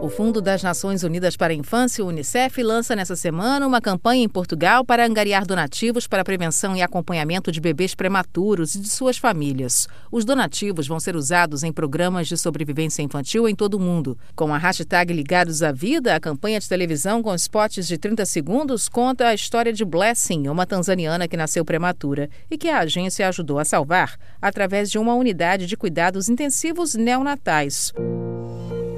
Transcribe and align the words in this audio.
O 0.00 0.10
Fundo 0.10 0.42
das 0.42 0.62
Nações 0.62 1.02
Unidas 1.02 1.36
para 1.36 1.52
a 1.52 1.56
Infância, 1.56 2.04
o 2.04 2.08
Unicef, 2.08 2.62
lança 2.62 2.94
nessa 2.96 3.16
semana 3.16 3.66
uma 3.66 3.80
campanha 3.80 4.24
em 4.24 4.28
Portugal 4.28 4.84
para 4.84 5.06
angariar 5.06 5.46
donativos 5.46 6.06
para 6.06 6.20
a 6.20 6.24
prevenção 6.24 6.76
e 6.76 6.82
acompanhamento 6.82 7.50
de 7.50 7.60
bebês 7.60 7.94
prematuros 7.94 8.74
e 8.74 8.80
de 8.80 8.88
suas 8.88 9.16
famílias. 9.16 9.88
Os 10.10 10.24
donativos 10.24 10.86
vão 10.86 11.00
ser 11.00 11.16
usados 11.16 11.62
em 11.62 11.72
programas 11.72 12.26
de 12.28 12.36
sobrevivência 12.36 13.02
infantil 13.02 13.48
em 13.48 13.54
todo 13.54 13.74
o 13.74 13.80
mundo. 13.80 14.18
Com 14.34 14.52
a 14.52 14.58
hashtag 14.58 15.12
Ligados 15.12 15.62
à 15.62 15.72
Vida, 15.72 16.14
a 16.14 16.20
campanha 16.20 16.60
de 16.60 16.68
televisão 16.68 17.22
com 17.22 17.34
spots 17.34 17.86
de 17.86 17.96
30 17.96 18.26
segundos 18.26 18.88
conta 18.88 19.28
a 19.28 19.34
história 19.34 19.72
de 19.72 19.84
Blessing, 19.84 20.48
uma 20.48 20.66
tanzaniana 20.66 21.28
que 21.28 21.36
nasceu 21.36 21.64
prematura 21.64 22.28
e 22.50 22.58
que 22.58 22.68
a 22.68 22.80
agência 22.80 23.28
ajudou 23.28 23.58
a 23.58 23.64
salvar 23.64 24.18
através 24.42 24.90
de 24.90 24.98
uma 24.98 25.14
unidade 25.14 25.66
de 25.66 25.76
cuidados 25.76 26.28
intensivos 26.28 26.94
neonatais. 26.94 27.92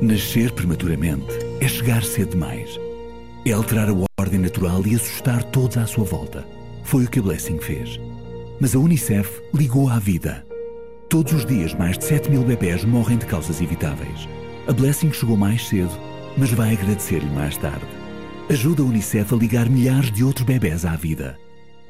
Nascer 0.00 0.52
prematuramente 0.52 1.24
é 1.58 1.66
chegar 1.66 2.04
cedo 2.04 2.32
demais. 2.32 2.78
É 3.46 3.52
alterar 3.52 3.88
a 3.88 4.20
ordem 4.20 4.38
natural 4.38 4.86
e 4.86 4.94
assustar 4.94 5.42
todos 5.44 5.78
à 5.78 5.86
sua 5.86 6.04
volta. 6.04 6.46
Foi 6.84 7.04
o 7.04 7.10
que 7.10 7.18
a 7.18 7.22
Blessing 7.22 7.58
fez. 7.58 7.98
Mas 8.60 8.74
a 8.74 8.78
Unicef 8.78 9.40
ligou 9.54 9.88
à 9.88 9.98
vida. 9.98 10.44
Todos 11.08 11.32
os 11.32 11.46
dias, 11.46 11.72
mais 11.72 11.96
de 11.96 12.04
7 12.04 12.30
mil 12.30 12.42
bebés 12.42 12.84
morrem 12.84 13.16
de 13.16 13.24
causas 13.24 13.62
evitáveis. 13.62 14.28
A 14.68 14.72
Blessing 14.72 15.12
chegou 15.12 15.36
mais 15.36 15.66
cedo, 15.66 15.98
mas 16.36 16.50
vai 16.50 16.74
agradecer-lhe 16.74 17.30
mais 17.30 17.56
tarde. 17.56 17.86
Ajuda 18.50 18.82
a 18.82 18.86
Unicef 18.86 19.32
a 19.32 19.38
ligar 19.38 19.66
milhares 19.70 20.12
de 20.12 20.22
outros 20.22 20.44
bebés 20.44 20.84
à 20.84 20.94
vida. 20.94 21.38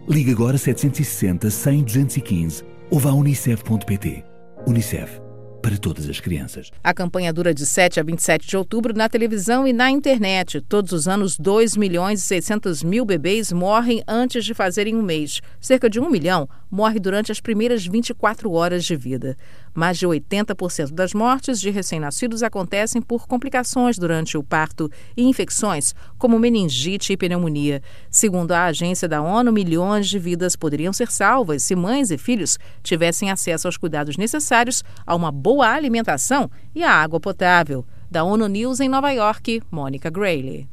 Ligue 0.08 0.30
agora 0.30 0.56
760 0.56 1.50
100 1.50 1.82
215 1.82 2.64
ou 2.88 3.00
vá 3.00 3.10
a 3.10 3.14
unicef.pt. 3.14 4.24
Unicef 4.64 5.25
para 5.66 5.76
todas 5.76 6.08
as 6.08 6.20
crianças. 6.20 6.70
A 6.84 6.94
campanha 6.94 7.32
dura 7.32 7.52
de 7.52 7.66
7 7.66 7.98
a 7.98 8.02
27 8.04 8.46
de 8.46 8.56
outubro 8.56 8.94
na 8.94 9.08
televisão 9.08 9.66
e 9.66 9.72
na 9.72 9.90
internet. 9.90 10.60
Todos 10.60 10.92
os 10.92 11.08
anos, 11.08 11.36
2 11.36 11.76
milhões 11.76 12.20
e 12.20 12.22
600 12.22 12.84
mil 12.84 13.04
bebês 13.04 13.50
morrem 13.50 14.00
antes 14.06 14.44
de 14.44 14.54
fazerem 14.54 14.94
um 14.94 15.02
mês. 15.02 15.40
Cerca 15.60 15.90
de 15.90 15.98
um 15.98 16.08
milhão 16.08 16.48
morre 16.70 17.00
durante 17.00 17.32
as 17.32 17.40
primeiras 17.40 17.84
24 17.84 18.48
horas 18.52 18.84
de 18.84 18.94
vida. 18.94 19.36
Mais 19.76 19.98
de 19.98 20.06
80% 20.06 20.92
das 20.92 21.12
mortes 21.12 21.60
de 21.60 21.68
recém-nascidos 21.68 22.42
acontecem 22.42 23.02
por 23.02 23.28
complicações 23.28 23.98
durante 23.98 24.38
o 24.38 24.42
parto 24.42 24.90
e 25.14 25.22
infecções, 25.22 25.94
como 26.16 26.38
meningite 26.38 27.12
e 27.12 27.16
pneumonia. 27.16 27.82
Segundo 28.10 28.52
a 28.52 28.64
agência 28.64 29.06
da 29.06 29.20
ONU, 29.20 29.52
milhões 29.52 30.08
de 30.08 30.18
vidas 30.18 30.56
poderiam 30.56 30.94
ser 30.94 31.10
salvas 31.12 31.62
se 31.62 31.76
mães 31.76 32.10
e 32.10 32.16
filhos 32.16 32.58
tivessem 32.82 33.30
acesso 33.30 33.68
aos 33.68 33.76
cuidados 33.76 34.16
necessários, 34.16 34.82
a 35.06 35.14
uma 35.14 35.30
boa 35.30 35.68
alimentação 35.68 36.50
e 36.74 36.82
a 36.82 36.90
água 36.90 37.20
potável. 37.20 37.84
Da 38.10 38.24
ONU 38.24 38.46
News 38.46 38.80
em 38.80 38.88
Nova 38.88 39.10
York, 39.10 39.60
Mônica 39.70 40.08
Grayley. 40.08 40.66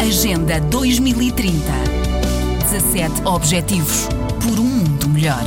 Agenda 0.00 0.60
2030. 0.60 1.56
17 2.70 3.22
Objetivos 3.26 4.08
por 4.40 4.58
um 4.58 4.64
mundo 4.64 5.08
melhor. 5.08 5.44